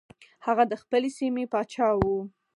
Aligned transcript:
هغه 0.45 0.63
د 0.71 0.73
خپلې 0.81 1.09
سیمې 1.19 1.45
پاچا 1.51 1.87
و. 1.99 2.03